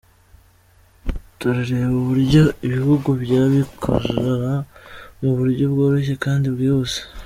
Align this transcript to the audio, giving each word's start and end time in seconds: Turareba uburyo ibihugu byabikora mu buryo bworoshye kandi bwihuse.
Turareba 1.37 1.93
uburyo 2.01 2.43
ibihugu 2.67 3.09
byabikora 3.21 4.13
mu 5.21 5.31
buryo 5.37 5.63
bworoshye 5.71 6.13
kandi 6.25 6.47
bwihuse. 6.55 6.99